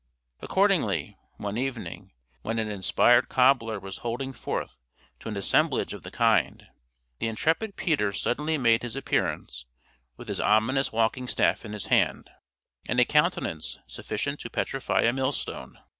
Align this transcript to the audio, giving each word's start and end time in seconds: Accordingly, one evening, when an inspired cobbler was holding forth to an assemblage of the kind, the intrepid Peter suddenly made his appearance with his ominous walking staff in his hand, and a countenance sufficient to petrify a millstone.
Accordingly, 0.41 1.15
one 1.37 1.59
evening, 1.59 2.11
when 2.41 2.57
an 2.57 2.71
inspired 2.71 3.29
cobbler 3.29 3.79
was 3.79 3.99
holding 3.99 4.33
forth 4.33 4.79
to 5.19 5.29
an 5.29 5.37
assemblage 5.37 5.93
of 5.93 6.01
the 6.01 6.09
kind, 6.09 6.65
the 7.19 7.27
intrepid 7.27 7.75
Peter 7.75 8.11
suddenly 8.11 8.57
made 8.57 8.81
his 8.81 8.95
appearance 8.95 9.65
with 10.17 10.27
his 10.27 10.39
ominous 10.39 10.91
walking 10.91 11.27
staff 11.27 11.63
in 11.65 11.73
his 11.73 11.85
hand, 11.85 12.31
and 12.87 12.99
a 12.99 13.05
countenance 13.05 13.77
sufficient 13.85 14.39
to 14.39 14.49
petrify 14.49 15.01
a 15.01 15.13
millstone. 15.13 15.77